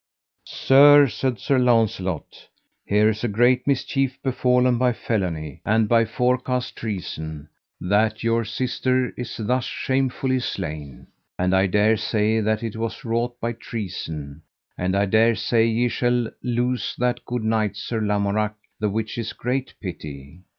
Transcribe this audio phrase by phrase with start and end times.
[0.47, 2.47] Sir, said Sir Launcelot,
[2.87, 9.11] here is a great mischief befallen by felony, and by forecast treason, that your sister
[9.15, 11.05] is thus shamefully slain.
[11.37, 14.41] And I dare say that it was wrought by treason,
[14.75, 19.33] and I dare say ye shall lose that good knight, Sir Lamorak, the which is
[19.33, 20.39] great pity.